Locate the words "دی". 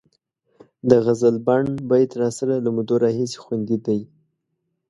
3.85-3.99